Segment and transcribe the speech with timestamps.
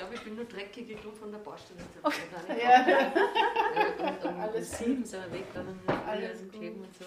[0.00, 1.80] glaube, ich bin nur dreckig genug von der Baustelle.
[2.02, 2.22] Okay.
[2.62, 3.12] Ja.
[4.08, 5.66] und um Alles sieben sind wir weg, dann
[6.06, 7.04] Alles kleben und so.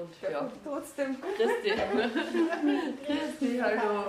[0.00, 1.16] Und ja, trotzdem.
[1.36, 1.70] Christi.
[3.06, 4.04] Christi, hallo.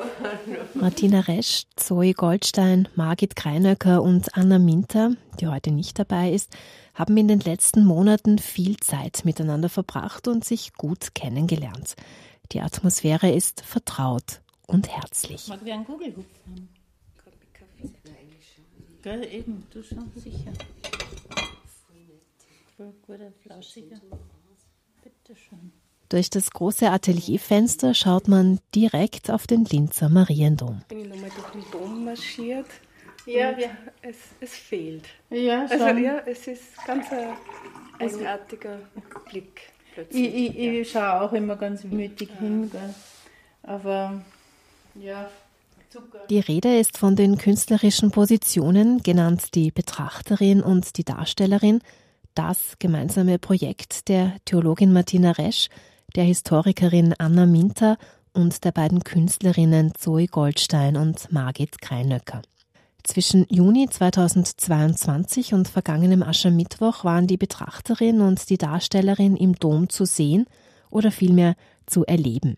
[0.74, 6.56] Martina Resch, Zoe Goldstein, Margit Kreinöcker und Anna Minter, die heute nicht dabei ist,
[6.94, 11.96] haben in den letzten Monaten viel Zeit miteinander verbracht und sich gut kennengelernt.
[12.52, 15.48] Die Atmosphäre ist vertraut und herzlich.
[15.48, 16.77] Mag wir einen Google-Hupf haben?
[19.08, 20.52] Gell, eben, du schon sicher.
[22.76, 24.02] Voll guter, flauschiger.
[25.02, 25.72] Bitteschön.
[26.10, 30.82] Durch das große Atelierfenster schaut man direkt auf den Linzer Mariendom.
[30.90, 32.66] Bin ich nochmal durch den Dom marschiert.
[33.26, 33.70] Ja, ja.
[34.02, 35.06] Es, es fehlt.
[35.30, 35.88] Ja, also, schon.
[35.88, 37.38] Also ja, es ist ganz ein
[38.00, 38.80] eigenartiger
[39.30, 39.72] Blick.
[39.94, 40.36] Plötzlich.
[40.36, 42.40] Ich, ich, ich schaue auch immer ganz mütig ja.
[42.42, 42.94] hin, gell.
[43.64, 44.22] aber
[44.96, 45.30] ja.
[46.30, 51.80] Die Rede ist von den künstlerischen Positionen, genannt die Betrachterin und die Darstellerin,
[52.36, 55.70] das gemeinsame Projekt der Theologin Martina Resch,
[56.16, 57.98] der Historikerin Anna Minter
[58.34, 62.42] und der beiden Künstlerinnen Zoe Goldstein und Margit Kreinöcker.
[63.04, 70.06] Zwischen Juni 2022 und vergangenem Aschermittwoch waren die Betrachterin und die Darstellerin im Dom zu
[70.06, 70.46] sehen
[70.90, 72.58] oder vielmehr zu erleben.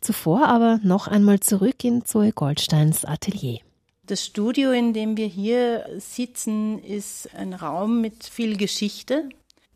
[0.00, 3.60] Zuvor aber noch einmal zurück in Zoe Goldsteins Atelier.
[4.06, 9.28] Das Studio, in dem wir hier sitzen, ist ein Raum mit viel Geschichte.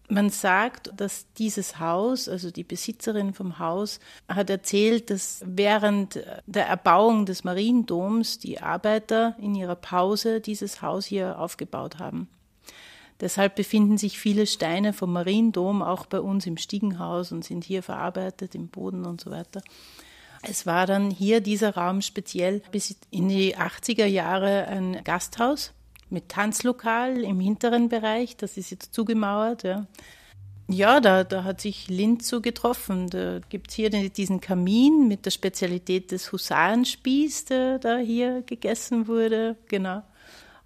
[0.08, 6.66] Man sagt, dass dieses Haus, also die Besitzerin vom Haus, hat erzählt, dass während der
[6.66, 12.28] Erbauung des Mariendoms die Arbeiter in ihrer Pause dieses Haus hier aufgebaut haben.
[13.20, 17.83] Deshalb befinden sich viele Steine vom Mariendom auch bei uns im Stiegenhaus und sind hier
[17.83, 19.62] verarbeitet im Boden und so weiter.
[20.48, 25.73] Es war dann hier dieser Raum speziell bis in die 80er Jahre ein Gasthaus
[26.11, 28.37] mit Tanzlokal im hinteren Bereich.
[28.37, 29.65] Das ist jetzt zugemauert.
[29.65, 29.87] Ja,
[30.69, 33.09] ja da, da hat sich Linz so getroffen.
[33.10, 39.09] Da gibt es hier diesen Kamin mit der Spezialität des Husarenspieß, der da hier gegessen
[39.09, 39.56] wurde.
[39.69, 40.03] Genau.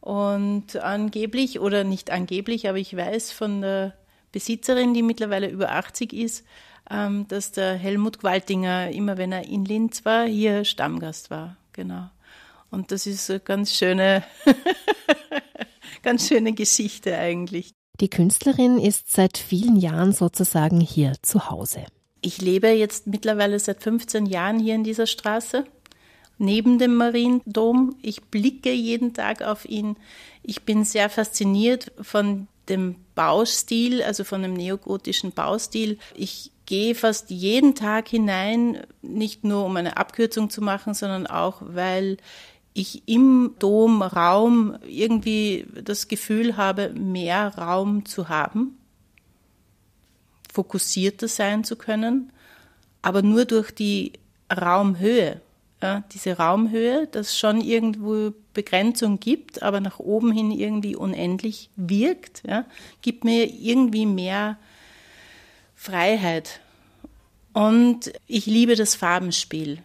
[0.01, 3.95] Und angeblich, oder nicht angeblich, aber ich weiß von der
[4.33, 6.45] Besitzerin, die mittlerweile über 80 ist,
[6.89, 11.57] dass der Helmut Gwaltinger, immer wenn er in Linz war, hier Stammgast war.
[11.73, 12.09] Genau.
[12.71, 14.25] Und das ist eine ganz schöne,
[16.03, 17.73] ganz schöne Geschichte eigentlich.
[18.01, 21.85] Die Künstlerin ist seit vielen Jahren sozusagen hier zu Hause.
[22.21, 25.65] Ich lebe jetzt mittlerweile seit 15 Jahren hier in dieser Straße,
[26.37, 27.97] neben dem Mariendom.
[28.03, 29.97] Ich blicke jeden Tag auf ihn.
[30.43, 35.99] Ich bin sehr fasziniert von dem Baustil, also von dem neogotischen Baustil.
[36.15, 41.63] Ich gehe fast jeden Tag hinein, nicht nur um eine Abkürzung zu machen, sondern auch,
[41.65, 42.19] weil
[42.75, 48.77] ich im Domraum irgendwie das Gefühl habe, mehr Raum zu haben,
[50.53, 52.35] fokussierter sein zu können,
[53.01, 54.13] aber nur durch die
[54.55, 55.41] Raumhöhe.
[55.83, 62.43] Ja, diese Raumhöhe, das schon irgendwo Begrenzung gibt, aber nach oben hin irgendwie unendlich wirkt,
[62.47, 62.67] ja,
[63.01, 64.59] gibt mir irgendwie mehr
[65.79, 66.61] Freiheit.
[67.55, 69.79] Und ich liebe das Farbenspiel.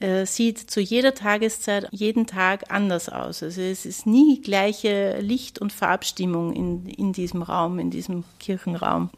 [0.00, 3.42] Es sieht zu jeder Tageszeit, jeden Tag anders aus.
[3.42, 9.10] Also es ist nie gleiche Licht- und Farbstimmung in, in diesem Raum, in diesem Kirchenraum.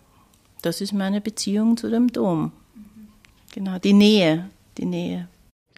[0.62, 2.52] Das ist meine Beziehung zu dem Dom.
[3.52, 5.28] Genau, die Nähe, die Nähe.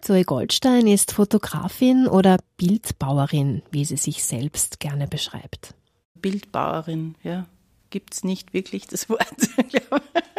[0.01, 5.73] Zoe Goldstein ist Fotografin oder Bildbauerin, wie sie sich selbst gerne beschreibt.
[6.15, 7.45] Bildbauerin, ja.
[7.91, 9.49] Gibt es nicht wirklich das Wort.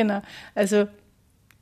[0.00, 0.22] genau.
[0.54, 0.88] Also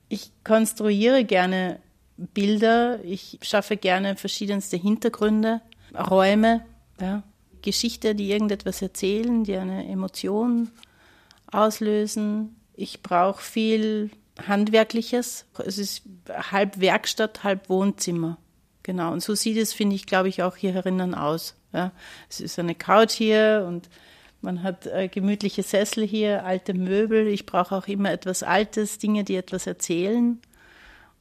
[0.09, 1.81] ich konstruiere gerne
[2.16, 5.60] Bilder, ich schaffe gerne verschiedenste Hintergründe,
[5.94, 6.65] Räume,
[7.00, 7.22] ja,
[7.62, 10.71] Geschichte, die irgendetwas erzählen, die eine Emotion
[11.50, 12.56] auslösen.
[12.75, 14.10] Ich brauche viel
[14.47, 15.47] Handwerkliches.
[15.65, 18.38] Es ist halb Werkstatt, halb Wohnzimmer.
[18.84, 19.13] Genau.
[19.13, 21.57] Und so sieht es, finde ich, glaube ich, auch hier herinnen aus.
[21.72, 21.92] Ja.
[22.30, 23.89] Es ist eine Couch hier und
[24.41, 27.27] man hat äh, gemütliche Sessel hier, alte Möbel.
[27.27, 30.41] Ich brauche auch immer etwas Altes, Dinge, die etwas erzählen.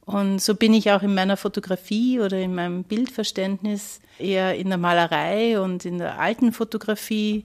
[0.04, 4.78] Und so bin ich auch in meiner Fotografie oder in meinem Bildverständnis eher in der
[4.78, 7.44] Malerei und in der alten Fotografie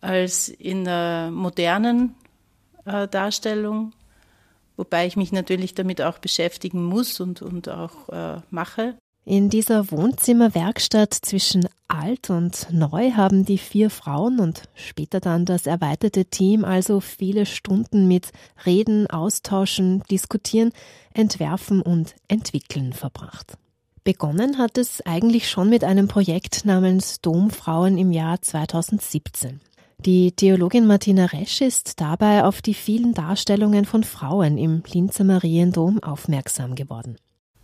[0.00, 2.14] als in der modernen
[2.86, 3.92] äh, Darstellung.
[4.76, 8.94] Wobei ich mich natürlich damit auch beschäftigen muss und, und auch äh, mache.
[9.28, 15.66] In dieser Wohnzimmerwerkstatt zwischen alt und neu haben die vier Frauen und später dann das
[15.66, 18.32] erweiterte Team also viele Stunden mit
[18.64, 20.72] Reden, Austauschen, Diskutieren,
[21.12, 23.58] Entwerfen und Entwickeln verbracht.
[24.02, 29.60] Begonnen hat es eigentlich schon mit einem Projekt namens Domfrauen im Jahr 2017.
[30.06, 36.02] Die Theologin Martina Resch ist dabei auf die vielen Darstellungen von Frauen im Linzer Mariendom
[36.02, 37.18] aufmerksam geworden.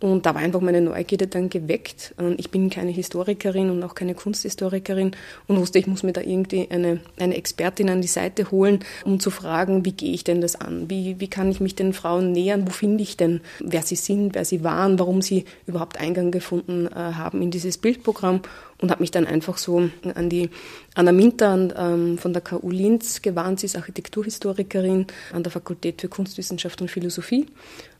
[0.05, 2.13] Und da war einfach meine Neugierde dann geweckt.
[2.37, 5.15] Ich bin keine Historikerin und auch keine Kunsthistorikerin
[5.47, 9.19] und wusste, ich muss mir da irgendwie eine, eine Expertin an die Seite holen, um
[9.19, 10.91] zu fragen, wie gehe ich denn das an?
[10.91, 12.67] Wie, wie kann ich mich den Frauen nähern?
[12.67, 16.85] Wo finde ich denn, wer sie sind, wer sie waren, warum sie überhaupt Eingang gefunden
[16.85, 18.41] äh, haben in dieses Bildprogramm?
[18.77, 20.49] und habe mich dann einfach so an die
[20.95, 23.61] Anna Minter ähm, von der KU Linz gewandt.
[23.61, 27.47] Sie ist Architekturhistorikerin an der Fakultät für Kunstwissenschaft und Philosophie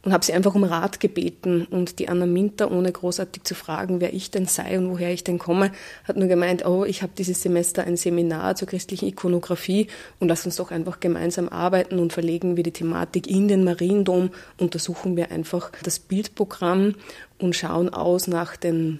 [0.06, 1.68] und habe sie einfach um Rat gebeten.
[1.70, 5.24] Und die Anna Minter, ohne großartig zu fragen, wer ich denn sei und woher ich
[5.24, 5.72] denn komme,
[6.06, 9.88] hat nur gemeint, oh, ich habe dieses Semester ein Seminar zur christlichen Ikonografie
[10.20, 14.30] und lass uns doch einfach gemeinsam arbeiten und verlegen wir die Thematik in den Mariendom,
[14.60, 16.94] untersuchen wir einfach das Bildprogramm
[17.40, 19.00] und schauen aus nach den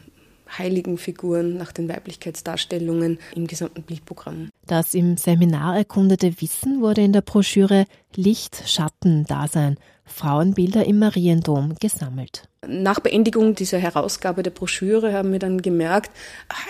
[0.58, 4.50] heiligen Figuren, nach den Weiblichkeitsdarstellungen im gesamten Bildprogramm.
[4.68, 7.86] Das im Seminar erkundete Wissen wurde in der Broschüre
[8.16, 12.48] Licht-Schatten-Dasein Frauenbilder im Mariendom gesammelt.
[12.68, 16.12] Nach Beendigung dieser Herausgabe der Broschüre haben wir dann gemerkt,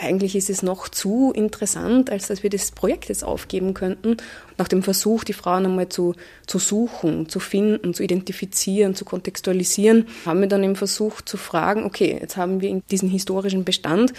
[0.01, 4.17] eigentlich ist es noch zu interessant, als dass wir das Projekt jetzt aufgeben könnten.
[4.57, 6.15] Nach dem Versuch, die Frauen einmal zu,
[6.47, 11.85] zu suchen, zu finden, zu identifizieren, zu kontextualisieren, haben wir dann im Versuch zu fragen,
[11.85, 14.13] okay, jetzt haben wir diesen historischen Bestand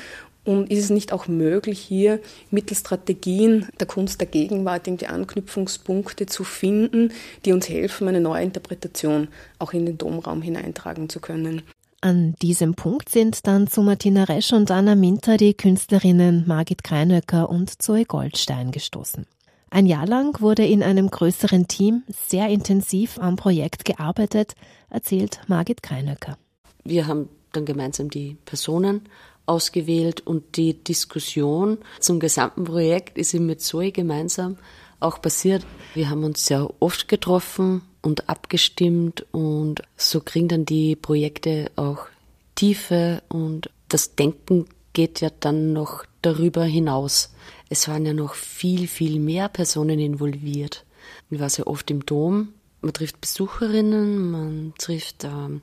[0.46, 2.20] und ist es nicht auch möglich, hier
[2.50, 7.12] mittels Strategien der Kunst der Gegenwart irgendwie Anknüpfungspunkte zu finden,
[7.44, 9.28] die uns helfen, eine neue Interpretation
[9.58, 11.62] auch in den Domraum hineintragen zu können?
[12.00, 17.48] An diesem Punkt sind dann zu Martina Resch und Anna Minter die Künstlerinnen Margit Kreinöcker
[17.48, 19.26] und Zoe Goldstein gestoßen.
[19.70, 24.52] Ein Jahr lang wurde in einem größeren Team sehr intensiv am Projekt gearbeitet,
[24.90, 26.38] erzählt Margit Kreinöcker.
[26.84, 29.02] Wir haben dann gemeinsam die Personen
[29.46, 34.58] ausgewählt und die Diskussion zum gesamten Projekt ist mit Zoe gemeinsam
[35.00, 35.64] auch passiert.
[35.94, 42.06] Wir haben uns sehr oft getroffen und abgestimmt und so kriegen dann die Projekte auch
[42.54, 47.30] Tiefe und das Denken geht ja dann noch darüber hinaus.
[47.68, 50.84] Es waren ja noch viel, viel mehr Personen involviert.
[51.30, 52.54] Ich war sehr oft im Dom.
[52.80, 55.60] Man trifft Besucherinnen, man trifft ähm,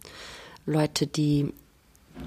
[0.65, 1.51] Leute, die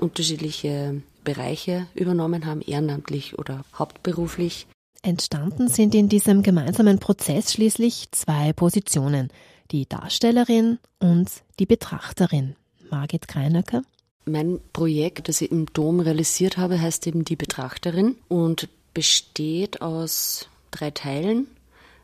[0.00, 4.66] unterschiedliche Bereiche übernommen haben, ehrenamtlich oder hauptberuflich.
[5.02, 9.28] Entstanden sind in diesem gemeinsamen Prozess schließlich zwei Positionen,
[9.70, 11.28] die Darstellerin und
[11.58, 12.56] die Betrachterin.
[12.90, 13.82] Margit Kreinöcker.
[14.24, 20.48] Mein Projekt, das ich im Dom realisiert habe, heißt eben die Betrachterin und besteht aus
[20.70, 21.48] drei Teilen.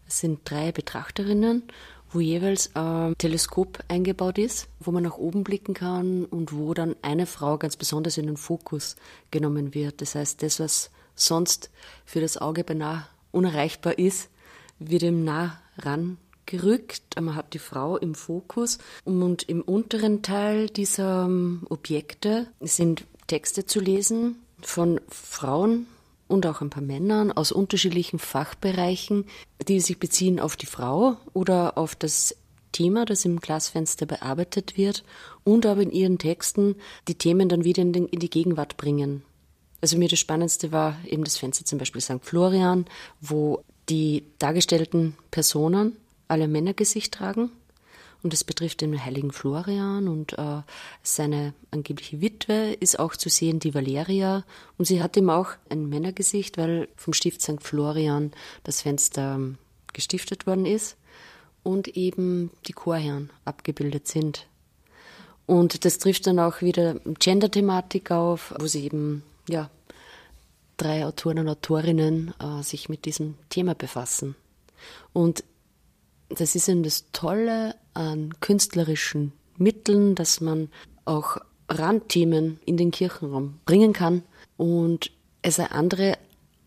[0.07, 1.63] Es sind drei Betrachterinnen
[2.13, 6.97] wo jeweils ein Teleskop eingebaut ist, wo man nach oben blicken kann und wo dann
[7.03, 8.97] eine Frau ganz besonders in den Fokus
[9.31, 10.01] genommen wird.
[10.01, 11.71] Das heißt, das, was sonst
[12.05, 14.29] für das Auge beinahe unerreichbar ist,
[14.79, 17.21] wird ihm nah rangerückt.
[17.21, 23.65] Man hat die Frau im Fokus und im unteren Teil dieser ähm, Objekte sind Texte
[23.65, 25.87] zu lesen von Frauen,
[26.33, 29.27] und auch ein paar Männern aus unterschiedlichen Fachbereichen,
[29.69, 32.35] die sich beziehen auf die Frau oder auf das
[32.73, 35.05] Thema, das im Glasfenster bearbeitet wird
[35.45, 36.77] und aber in ihren Texten
[37.07, 39.23] die Themen dann wieder in, den, in die Gegenwart bringen.
[39.83, 42.23] Also mir das Spannendste war eben das Fenster zum Beispiel St.
[42.23, 42.87] Florian,
[43.21, 45.97] wo die dargestellten Personen
[46.29, 47.51] alle Männergesicht tragen
[48.23, 50.63] und es betrifft den heiligen Florian und äh,
[51.03, 54.45] seine angebliche Witwe ist auch zu sehen, die Valeria.
[54.79, 57.61] Und sie hat ihm auch ein Männergesicht, weil vom Stift St.
[57.61, 59.59] Florian das Fenster ähm,
[59.93, 60.97] gestiftet worden ist
[61.65, 64.47] und eben die Chorherren abgebildet sind.
[65.47, 69.69] Und das trifft dann auch wieder Gender-Thematik auf, wo sie eben, ja,
[70.77, 74.37] drei Autoren und Autorinnen äh, sich mit diesem Thema befassen.
[75.13, 75.45] Und
[76.29, 80.71] das ist eben das Tolle an künstlerischen Mitteln, dass man
[81.05, 84.23] auch Randthemen in den Kirchenraum bringen kann
[84.57, 85.11] und
[85.43, 86.19] es eine andere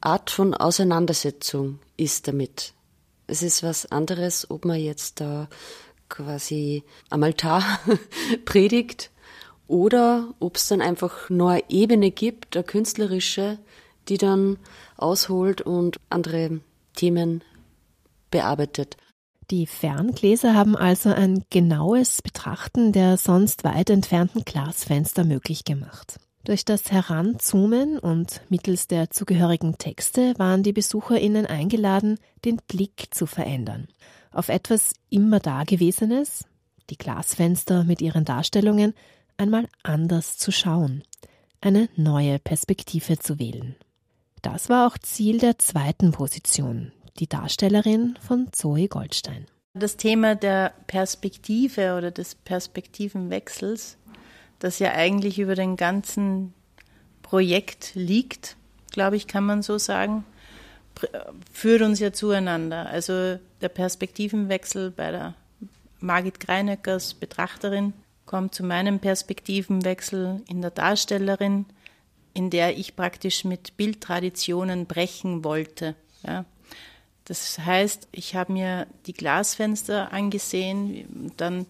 [0.01, 2.73] Art von Auseinandersetzung ist damit.
[3.27, 5.47] Es ist was anderes, ob man jetzt da
[6.09, 7.63] quasi am Altar
[8.45, 9.11] predigt
[9.67, 13.57] oder ob es dann einfach nur eine Ebene gibt, eine künstlerische,
[14.07, 14.57] die dann
[14.97, 16.59] ausholt und andere
[16.95, 17.43] Themen
[18.29, 18.97] bearbeitet.
[19.51, 26.19] Die Ferngläser haben also ein genaues Betrachten der sonst weit entfernten Glasfenster möglich gemacht.
[26.45, 33.25] Durch das Heranzoomen und mittels der zugehörigen Texte waren die BesucherInnen eingeladen, den Blick zu
[33.25, 33.87] verändern.
[34.31, 36.45] Auf etwas immer Dagewesenes,
[36.89, 38.93] die Glasfenster mit ihren Darstellungen,
[39.37, 41.03] einmal anders zu schauen.
[41.61, 43.75] eine neue Perspektive zu wählen.
[44.43, 49.45] Das war auch Ziel der zweiten Position, die Darstellerin von Zoe Goldstein.
[49.73, 53.97] Das Thema der Perspektive oder des Perspektivenwechsels,
[54.59, 56.53] das ja eigentlich über den ganzen
[57.21, 58.55] Projekt liegt,
[58.91, 60.23] glaube ich, kann man so sagen,
[61.51, 62.87] führt uns ja zueinander.
[62.87, 65.33] Also der Perspektivenwechsel bei der
[65.99, 67.93] Margit Greinöckers Betrachterin
[68.25, 71.65] kommt zu meinem Perspektivenwechsel in der Darstellerin,
[72.33, 75.95] in der ich praktisch mit Bildtraditionen brechen wollte.
[76.25, 76.45] Ja.
[77.25, 81.65] Das heißt, ich habe mir die Glasfenster angesehen, dann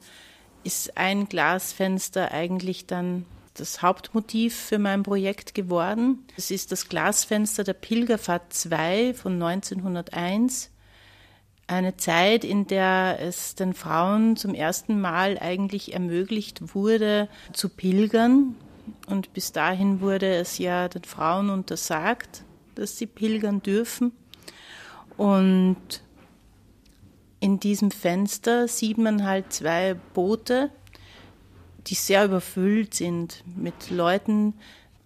[0.63, 6.25] ist ein Glasfenster eigentlich dann das Hauptmotiv für mein Projekt geworden.
[6.35, 10.71] Es ist das Glasfenster der Pilgerfahrt 2 von 1901.
[11.67, 18.55] Eine Zeit, in der es den Frauen zum ersten Mal eigentlich ermöglicht wurde, zu pilgern.
[19.07, 22.43] Und bis dahin wurde es ja den Frauen untersagt,
[22.75, 24.11] dass sie pilgern dürfen.
[25.17, 25.77] Und
[27.39, 30.71] in diesem Fenster sieht man halt zwei Boote,
[31.87, 34.55] die sehr überfüllt sind mit Leuten,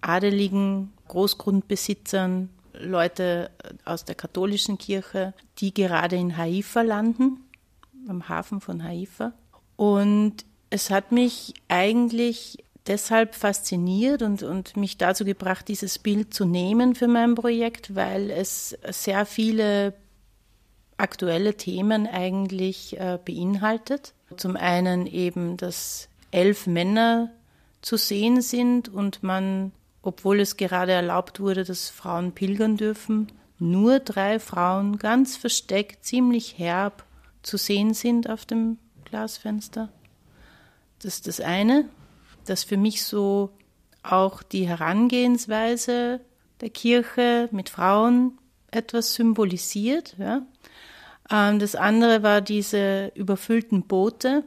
[0.02, 3.52] adeligen Großgrundbesitzern, Leute
[3.84, 7.44] aus der katholischen Kirche, die gerade in Haifa landen,
[8.08, 9.34] am Hafen von Haifa.
[9.76, 16.44] Und es hat mich eigentlich deshalb fasziniert und, und mich dazu gebracht, dieses Bild zu
[16.44, 19.94] nehmen für mein Projekt, weil es sehr viele
[20.98, 24.14] aktuelle Themen eigentlich äh, beinhaltet.
[24.36, 27.32] Zum einen eben, dass elf Männer
[27.82, 34.00] zu sehen sind und man, obwohl es gerade erlaubt wurde, dass Frauen pilgern dürfen, nur
[34.00, 37.06] drei Frauen ganz versteckt, ziemlich herb
[37.44, 39.90] zu sehen sind auf dem Glasfenster.
[41.02, 41.86] Das ist das eine
[42.50, 43.52] das für mich so
[44.04, 46.22] auch die Herangehensweise
[46.62, 48.38] der Kirche mit Frauen
[48.72, 50.16] etwas symbolisiert.
[50.18, 50.42] Ja.
[51.30, 54.44] Ähm, das andere war diese überfüllten Boote,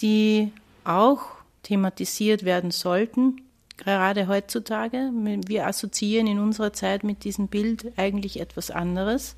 [0.00, 0.52] die
[0.84, 1.22] auch
[1.62, 3.42] thematisiert werden sollten,
[3.76, 5.10] gerade heutzutage.
[5.46, 9.36] Wir assoziieren in unserer Zeit mit diesem Bild eigentlich etwas anderes.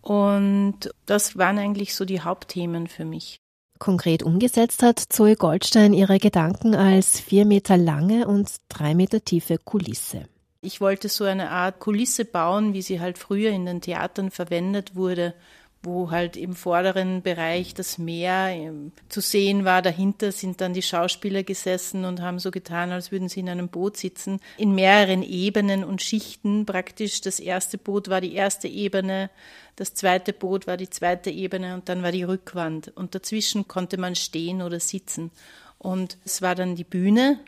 [0.00, 3.40] Und das waren eigentlich so die Hauptthemen für mich.
[3.78, 9.58] Konkret umgesetzt hat Zoe Goldstein ihre Gedanken als vier Meter lange und drei Meter tiefe
[9.58, 10.24] Kulisse.
[10.60, 14.96] Ich wollte so eine Art Kulisse bauen, wie sie halt früher in den Theatern verwendet
[14.96, 15.34] wurde,
[15.82, 19.80] wo halt im vorderen Bereich das Meer ähm, zu sehen war.
[19.80, 23.68] Dahinter sind dann die Schauspieler gesessen und haben so getan, als würden sie in einem
[23.68, 27.20] Boot sitzen, in mehreren Ebenen und Schichten praktisch.
[27.20, 29.30] Das erste Boot war die erste Ebene,
[29.76, 32.88] das zweite Boot war die zweite Ebene und dann war die Rückwand.
[32.96, 35.30] Und dazwischen konnte man stehen oder sitzen.
[35.78, 37.38] Und es war dann die Bühne,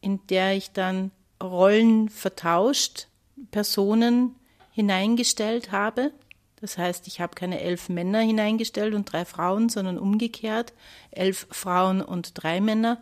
[0.00, 3.06] in der ich dann Rollen vertauscht,
[3.52, 4.34] Personen
[4.72, 6.10] hineingestellt habe
[6.60, 10.72] das heißt, ich habe keine elf Männer hineingestellt und drei Frauen, sondern umgekehrt
[11.10, 13.00] elf Frauen und drei Männer.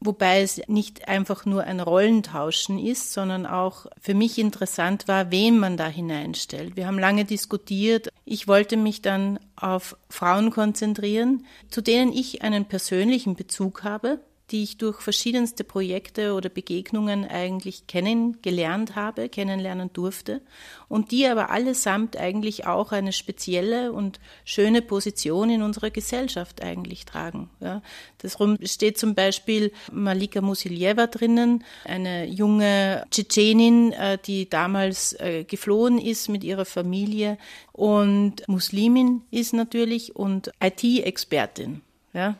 [0.00, 5.58] Wobei es nicht einfach nur ein Rollentauschen ist, sondern auch für mich interessant war, wen
[5.58, 6.76] man da hineinstellt.
[6.76, 8.08] Wir haben lange diskutiert.
[8.24, 14.62] Ich wollte mich dann auf Frauen konzentrieren, zu denen ich einen persönlichen Bezug habe die
[14.62, 20.40] ich durch verschiedenste Projekte oder Begegnungen eigentlich kennengelernt habe, kennenlernen durfte
[20.88, 27.04] und die aber allesamt eigentlich auch eine spezielle und schöne Position in unserer Gesellschaft eigentlich
[27.04, 27.50] tragen.
[27.60, 27.82] Ja.
[28.18, 35.98] Darum steht zum Beispiel Malika Musiljeva drinnen, eine junge Tschetschenin, äh, die damals äh, geflohen
[35.98, 37.38] ist mit ihrer Familie
[37.72, 41.82] und Muslimin ist natürlich und IT-Expertin.
[42.14, 42.36] Ja,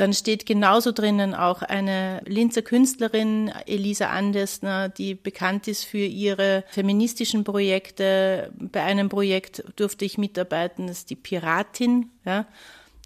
[0.00, 6.64] dann steht genauso drinnen auch eine Linzer Künstlerin, Elisa Andesner, die bekannt ist für ihre
[6.70, 8.50] feministischen Projekte.
[8.58, 12.08] Bei einem Projekt durfte ich mitarbeiten, das ist die Piratin.
[12.24, 12.46] Ja.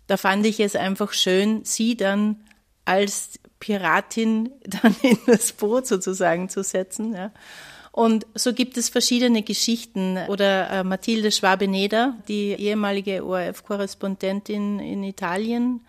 [0.07, 2.37] Da fand ich es einfach schön, sie dann
[2.85, 7.13] als Piratin dann in das Boot sozusagen zu setzen.
[7.13, 7.33] Ja.
[7.91, 10.19] Und so gibt es verschiedene Geschichten.
[10.29, 15.81] Oder äh, Mathilde Schwabeneder, die ehemalige ORF-Korrespondentin in Italien,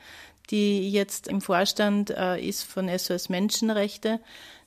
[0.52, 4.20] die jetzt im Vorstand äh, ist von SOS Menschenrechte.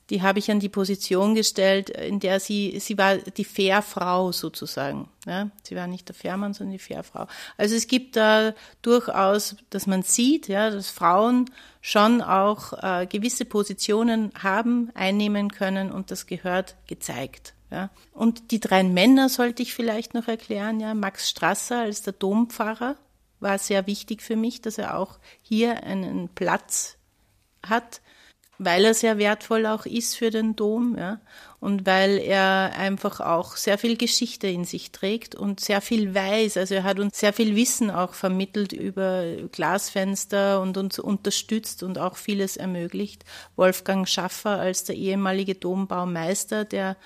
[0.09, 5.07] Die habe ich an die Position gestellt, in der sie, sie war die Fairfrau sozusagen.
[5.27, 5.51] Ja?
[5.61, 7.27] Sie war nicht der Fairmann, sondern die Fairfrau.
[7.57, 11.45] Also es gibt da durchaus, dass man sieht, ja, dass Frauen
[11.81, 17.53] schon auch äh, gewisse Positionen haben, einnehmen können und das gehört gezeigt.
[17.71, 17.91] Ja.
[18.13, 20.95] Und die drei Männer sollte ich vielleicht noch erklären, ja.
[20.95, 22.95] Max Strasser als der Dompfarrer,
[23.39, 26.97] war sehr wichtig für mich, dass er auch hier einen Platz
[27.65, 28.01] hat.
[28.59, 31.21] weil er sehr wertvoll auch ist für den Dom, ja,
[31.61, 36.57] und weil er einfach auch sehr viel Geschichte in sich trägt und sehr viel weiß.
[36.57, 41.97] Also er hat uns sehr viel Wissen auch vermittelt über Glasfenster und uns unterstützt und
[41.97, 43.23] auch vieles ermöglicht.
[43.55, 46.97] Wolfgang Schaffer als der ehemalige Dombaumeister, der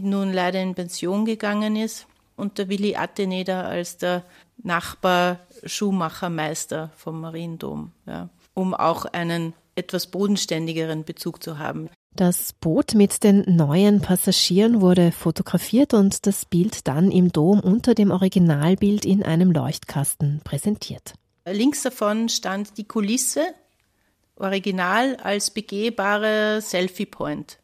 [0.00, 4.24] nun leider in Pension gegangen ist, und der Willi Atteneder als der
[4.62, 11.88] Nachbar Schuhmachermeister vom Mariendom, ja, um auch einen etwas bodenständigeren Bezug zu haben.
[12.14, 17.94] Das Boot mit den neuen Passagieren wurde fotografiert und das Bild dann im Dom unter
[17.94, 21.14] dem Originalbild in einem Leuchtkasten präsentiert.
[21.46, 23.42] Links davon stand die Kulisse,
[24.36, 27.58] original als begehbare Selfie-Point.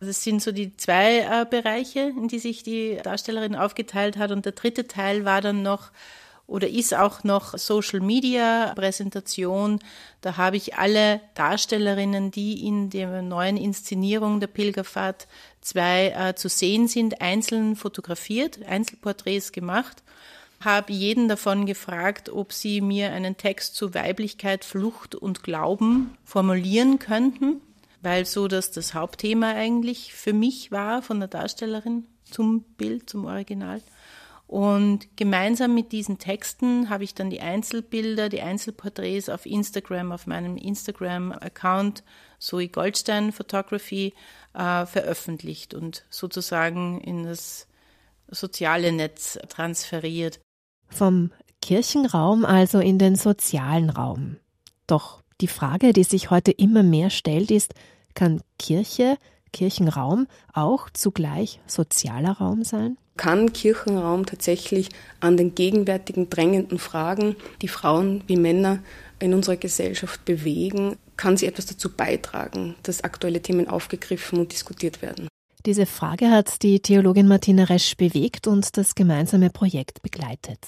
[0.00, 4.30] Das sind so die zwei äh, Bereiche, in die sich die Darstellerin aufgeteilt hat.
[4.30, 5.90] Und der dritte Teil war dann noch
[6.46, 9.80] oder ist auch noch Social Media Präsentation.
[10.20, 15.26] Da habe ich alle Darstellerinnen, die in der neuen Inszenierung der Pilgerfahrt
[15.62, 20.02] 2 äh, zu sehen sind, einzeln fotografiert, Einzelporträts gemacht.
[20.60, 26.98] Habe jeden davon gefragt, ob sie mir einen Text zu Weiblichkeit, Flucht und Glauben formulieren
[26.98, 27.60] könnten,
[28.02, 33.24] weil so das das Hauptthema eigentlich für mich war von der Darstellerin zum Bild, zum
[33.26, 33.80] Original.
[34.46, 40.26] Und gemeinsam mit diesen Texten habe ich dann die Einzelbilder, die Einzelporträts auf Instagram, auf
[40.26, 42.04] meinem Instagram-Account
[42.38, 44.14] Zoe Goldstein Photography
[44.54, 47.66] äh, veröffentlicht und sozusagen in das
[48.28, 50.40] soziale Netz transferiert.
[50.88, 54.36] Vom Kirchenraum also in den sozialen Raum.
[54.86, 57.74] Doch die Frage, die sich heute immer mehr stellt, ist,
[58.14, 59.18] kann Kirche,
[59.52, 62.96] Kirchenraum auch zugleich sozialer Raum sein?
[63.16, 64.90] kann Kirchenraum tatsächlich
[65.20, 68.80] an den gegenwärtigen drängenden Fragen, die Frauen wie Männer
[69.18, 75.00] in unserer Gesellschaft bewegen, kann sie etwas dazu beitragen, dass aktuelle Themen aufgegriffen und diskutiert
[75.00, 75.28] werden.
[75.64, 80.58] Diese Frage hat die Theologin Martina Resch bewegt und das gemeinsame Projekt begleitet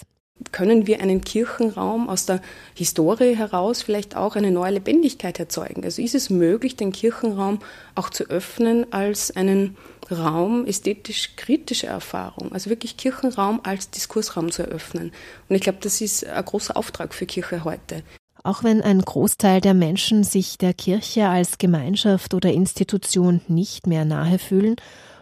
[0.52, 2.40] können wir einen Kirchenraum aus der
[2.74, 5.84] Historie heraus vielleicht auch eine neue Lebendigkeit erzeugen?
[5.84, 7.58] Also ist es möglich, den Kirchenraum
[7.94, 9.76] auch zu öffnen als einen
[10.10, 15.12] Raum ästhetisch kritischer Erfahrung, also wirklich Kirchenraum als Diskursraum zu eröffnen?
[15.48, 18.02] Und ich glaube, das ist ein großer Auftrag für Kirche heute.
[18.44, 24.04] Auch wenn ein Großteil der Menschen sich der Kirche als Gemeinschaft oder Institution nicht mehr
[24.04, 24.76] nahe fühlen,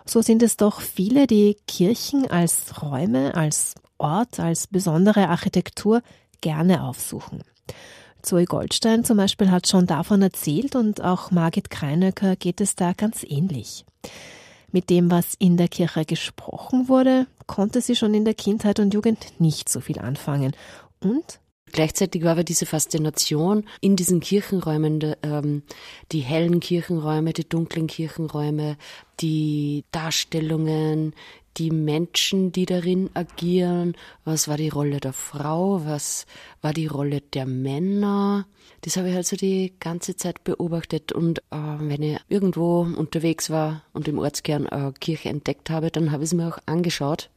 [0.04, 6.02] so sind es doch viele, die Kirchen als Räume, als Ort als besondere Architektur
[6.40, 7.42] gerne aufsuchen.
[8.22, 12.92] Zoe Goldstein zum Beispiel hat schon davon erzählt und auch Margit Kreinöcker geht es da
[12.92, 13.84] ganz ähnlich.
[14.72, 18.92] Mit dem, was in der Kirche gesprochen wurde, konnte sie schon in der Kindheit und
[18.92, 20.52] Jugend nicht so viel anfangen.
[21.00, 21.40] Und
[21.72, 25.62] Gleichzeitig war aber diese Faszination in diesen Kirchenräumen, ähm,
[26.12, 28.76] die hellen Kirchenräume, die dunklen Kirchenräume,
[29.20, 31.12] die Darstellungen,
[31.56, 36.26] die Menschen, die darin agieren, was war die Rolle der Frau, was
[36.60, 38.46] war die Rolle der Männer.
[38.82, 43.82] Das habe ich also die ganze Zeit beobachtet und äh, wenn ich irgendwo unterwegs war
[43.92, 47.30] und im Ortskern eine Kirche entdeckt habe, dann habe ich es mir auch angeschaut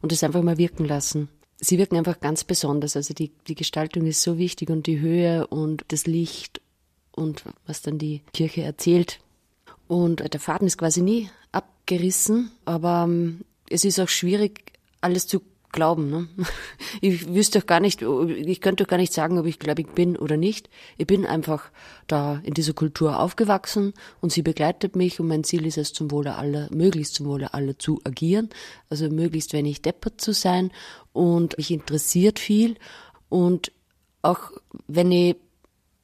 [0.00, 1.28] und es einfach mal wirken lassen.
[1.56, 5.46] Sie wirken einfach ganz besonders, also die, die Gestaltung ist so wichtig und die Höhe
[5.46, 6.60] und das Licht
[7.12, 9.20] und was dann die Kirche erzählt.
[9.86, 15.40] Und der Faden ist quasi nie abgerissen, aber ähm, es ist auch schwierig, alles zu
[15.72, 16.10] glauben.
[16.10, 16.28] Ne?
[17.00, 20.16] Ich wüsste doch gar nicht, ich könnte doch gar nicht sagen, ob ich gläubig bin
[20.16, 20.68] oder nicht.
[20.98, 21.70] Ich bin einfach
[22.06, 26.10] da in dieser Kultur aufgewachsen und sie begleitet mich und mein Ziel ist es, zum
[26.10, 28.50] Wohle aller, möglichst zum Wohle aller zu agieren.
[28.90, 30.70] Also möglichst wenig deppert zu sein
[31.12, 32.76] und mich interessiert viel
[33.28, 33.72] und
[34.20, 34.52] auch
[34.86, 35.36] wenn ich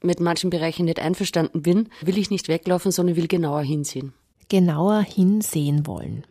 [0.01, 4.15] mit manchen Bereichen nicht einverstanden bin, will ich nicht weglaufen, sondern will genauer hinsehen.
[4.49, 6.25] Genauer hinsehen wollen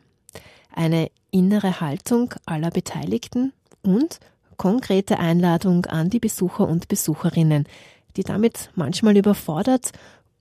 [0.73, 3.53] eine innere Haltung aller Beteiligten
[3.83, 4.19] und
[4.57, 7.67] konkrete Einladung an die Besucher und Besucherinnen,
[8.15, 9.91] die damit manchmal überfordert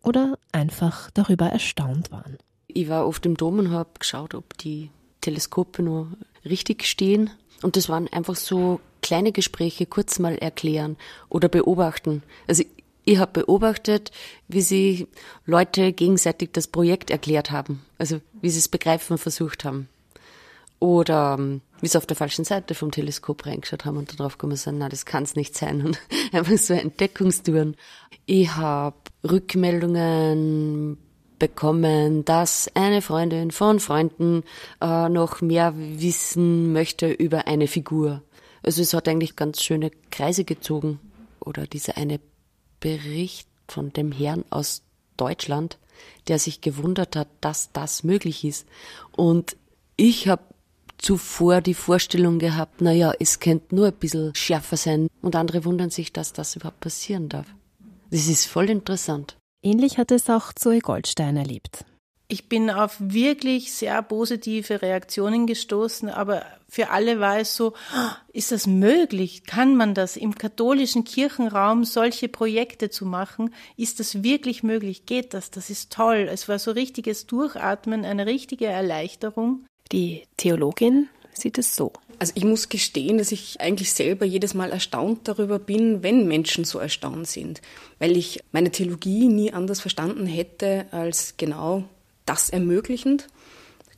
[0.03, 2.39] oder einfach darüber erstaunt waren.
[2.69, 6.13] Ich war oft im Dom und habe geschaut, ob die Teleskope nur
[6.45, 7.31] richtig stehen.
[7.63, 10.97] Und das waren einfach so kleine Gespräche, kurz mal erklären
[11.29, 12.23] oder beobachten.
[12.47, 12.65] Also
[13.05, 14.11] ich habe beobachtet,
[14.49, 15.09] wie sie
[15.45, 19.89] Leute gegenseitig das Projekt erklärt haben, also wie sie es begreifen versucht haben.
[20.79, 24.57] Oder ähm, wie sie auf der falschen Seite vom Teleskop reingeschaut haben und darauf gekommen
[24.57, 25.85] sind, na, das kann es nicht sein.
[25.85, 25.99] Und
[26.33, 27.77] einfach so Entdeckungstouren.
[28.27, 28.97] Ich habe
[29.29, 30.99] Rückmeldungen
[31.39, 34.43] bekommen, dass eine Freundin von Freunden
[34.81, 38.23] äh, noch mehr wissen möchte über eine Figur.
[38.63, 40.99] Also es hat eigentlich ganz schöne Kreise gezogen.
[41.41, 42.21] Oder dieser eine
[42.81, 44.83] Bericht von dem Herrn aus
[45.17, 45.79] Deutschland,
[46.29, 48.67] der sich gewundert hat, dass das möglich ist.
[49.13, 49.57] Und
[49.97, 50.43] ich habe
[50.99, 55.09] zuvor die Vorstellung gehabt, na ja, es könnte nur ein bisschen schärfer sein.
[55.23, 57.47] Und andere wundern sich, dass das überhaupt passieren darf.
[58.11, 59.37] Das ist voll interessant.
[59.63, 61.85] Ähnlich hat es auch Zoe Goldstein erlebt.
[62.29, 67.75] Ich bin auf wirklich sehr positive Reaktionen gestoßen, aber für alle war es so,
[68.33, 69.45] ist das möglich?
[69.45, 73.55] Kann man das im katholischen Kirchenraum solche Projekte zu machen?
[73.77, 75.07] Ist das wirklich möglich?
[75.07, 75.53] Geht das?
[75.53, 76.29] Das ist toll.
[76.29, 79.65] Es war so richtiges Durchatmen, eine richtige Erleichterung.
[79.93, 81.93] Die Theologin sieht es so.
[82.19, 86.65] Also ich muss gestehen, dass ich eigentlich selber jedes Mal erstaunt darüber bin, wenn Menschen
[86.65, 87.61] so erstaunt sind,
[87.99, 91.85] weil ich meine Theologie nie anders verstanden hätte als genau
[92.25, 93.29] das ermöglichend,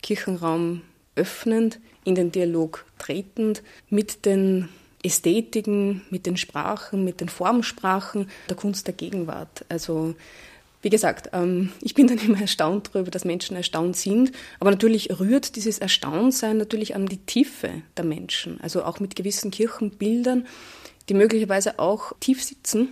[0.01, 0.81] Kirchenraum
[1.15, 4.69] öffnend, in den Dialog tretend, mit den
[5.03, 9.65] Ästhetiken, mit den Sprachen, mit den Formsprachen der Kunst der Gegenwart.
[9.69, 10.15] Also
[10.81, 14.31] wie gesagt, ähm, ich bin dann immer erstaunt darüber, dass Menschen erstaunt sind.
[14.59, 18.59] Aber natürlich rührt dieses Erstauntsein natürlich an die Tiefe der Menschen.
[18.61, 20.47] Also auch mit gewissen Kirchenbildern,
[21.09, 22.89] die möglicherweise auch tief sitzen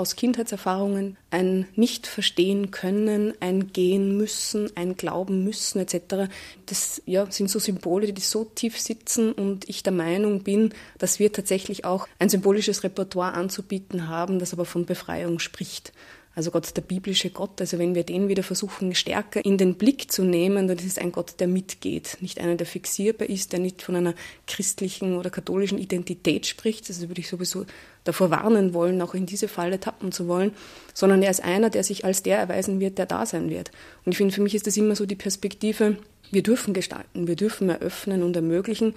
[0.00, 6.30] aus Kindheitserfahrungen ein Nicht-Verstehen können, ein Gehen müssen, ein Glauben müssen etc.
[6.66, 11.18] Das ja, sind so Symbole, die so tief sitzen und ich der Meinung bin, dass
[11.18, 15.92] wir tatsächlich auch ein symbolisches Repertoire anzubieten haben, das aber von Befreiung spricht.
[16.40, 20.10] Also Gott, der biblische Gott, also wenn wir den wieder versuchen stärker in den Blick
[20.10, 23.60] zu nehmen, dann ist es ein Gott, der mitgeht, nicht einer, der fixierbar ist, der
[23.60, 24.14] nicht von einer
[24.46, 27.66] christlichen oder katholischen Identität spricht, das würde ich sowieso
[28.04, 30.52] davor warnen wollen, auch in diese Falle tappen zu wollen,
[30.94, 33.70] sondern er ist einer, der sich als der erweisen wird, der da sein wird.
[34.04, 35.96] Und ich finde, für mich ist das immer so die Perspektive,
[36.30, 38.94] wir dürfen gestalten, wir dürfen eröffnen und ermöglichen.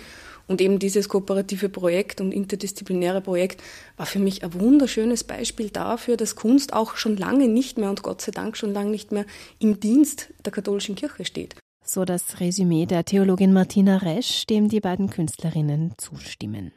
[0.48, 3.64] Und eben dieses kooperative Projekt und interdisziplinäre Projekt
[3.96, 8.04] war für mich ein wunderschönes Beispiel dafür, dass Kunst auch schon lange nicht mehr und
[8.04, 9.26] Gott sei Dank schon lange nicht mehr
[9.60, 11.56] im Dienst der katholischen Kirche steht.
[11.86, 16.72] So das Resümee der Theologin Martina Resch, dem die beiden Künstlerinnen zustimmen.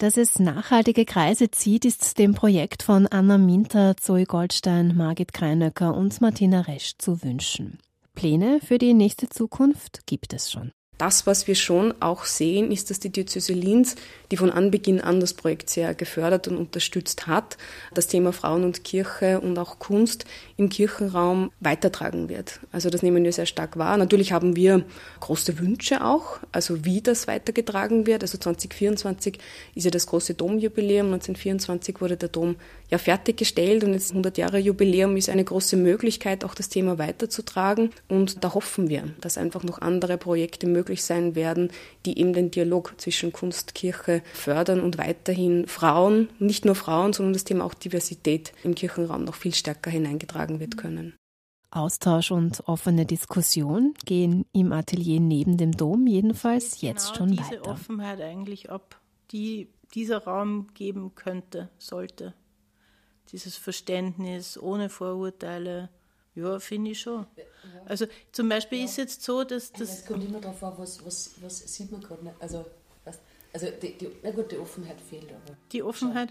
[0.00, 5.94] Dass es nachhaltige Kreise zieht, ist dem Projekt von Anna Minter, Zoe Goldstein, Margit Kreinöcker
[5.94, 7.78] und Martina Resch zu wünschen.
[8.14, 10.72] Pläne für die nächste Zukunft gibt es schon.
[11.00, 13.94] Das, was wir schon auch sehen, ist, dass die Diözese Linz,
[14.30, 17.56] die von Anbeginn an das Projekt sehr gefördert und unterstützt hat,
[17.94, 20.26] das Thema Frauen und Kirche und auch Kunst
[20.58, 22.60] im Kirchenraum weitertragen wird.
[22.70, 23.96] Also das nehmen wir sehr stark wahr.
[23.96, 24.84] Natürlich haben wir
[25.20, 28.22] große Wünsche auch, also wie das weitergetragen wird.
[28.22, 29.38] Also 2024
[29.74, 31.06] ist ja das große Domjubiläum.
[31.06, 32.56] 1924 wurde der Dom
[32.90, 37.90] ja fertiggestellt und jetzt 100 Jahre Jubiläum ist eine große Möglichkeit, auch das Thema weiterzutragen.
[38.08, 41.70] Und da hoffen wir, dass einfach noch andere Projekte möglich sein werden,
[42.04, 47.32] die eben den Dialog zwischen Kunst, Kirche fördern und weiterhin Frauen, nicht nur Frauen, sondern
[47.32, 51.14] das Thema auch Diversität im Kirchenraum noch viel stärker hineingetragen wird können.
[51.70, 57.42] Austausch und offene Diskussion gehen im Atelier neben dem Dom jedenfalls jetzt genau schon diese
[57.42, 57.56] weiter.
[57.62, 58.96] Diese Offenheit eigentlich, ob
[59.30, 62.34] die dieser Raum geben könnte, sollte
[63.30, 65.88] dieses Verständnis ohne Vorurteile,
[66.34, 67.26] ja, finde ich schon.
[67.36, 67.44] Ja.
[67.86, 68.84] Also zum Beispiel ja.
[68.84, 70.00] ist jetzt so, dass das.
[70.00, 72.36] Es kommt immer darauf an, was, was, was sieht man gerade nicht.
[72.40, 72.66] Also,
[73.52, 75.56] also die, die, na gut, die Offenheit fehlt aber.
[75.72, 76.28] Die Offenheit,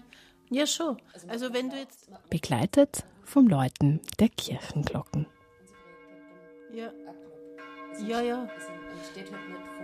[0.48, 0.56] schon.
[0.56, 0.96] ja schon.
[1.12, 2.08] Also, also wenn du jetzt.
[2.30, 5.26] Begleitet vom Läuten der Kirchenglocken.
[6.72, 6.92] Ja.
[8.06, 8.48] Ja, ja.
[9.00, 9.79] Es steht halt nicht